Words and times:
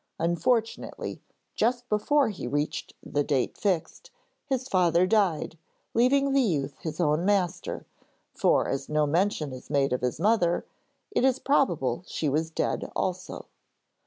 Unfortunately, 0.17 1.21
just 1.53 1.87
before 1.87 2.29
he 2.29 2.47
reached 2.47 2.95
the 3.03 3.23
date 3.23 3.55
fixed, 3.55 4.09
his 4.47 4.67
father 4.67 5.05
died, 5.05 5.59
leaving 5.93 6.31
the 6.33 6.41
youth 6.41 6.79
his 6.79 6.99
own 6.99 7.23
master 7.23 7.85
for 8.33 8.67
as 8.67 8.89
no 8.89 9.05
mention 9.05 9.53
is 9.53 9.69
made 9.69 9.93
of 9.93 10.01
his 10.01 10.19
mother, 10.19 10.65
it 11.11 11.23
is 11.23 11.37
probable 11.37 12.03
she 12.07 12.27
was 12.27 12.49
dead 12.49 12.91
also. 12.95 13.45